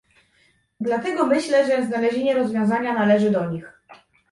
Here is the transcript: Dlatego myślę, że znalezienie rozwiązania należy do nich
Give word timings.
Dlatego 0.79 1.25
myślę, 1.25 1.65
że 1.67 1.85
znalezienie 1.85 2.33
rozwiązania 2.35 2.93
należy 2.93 3.31
do 3.31 3.49
nich 3.51 3.67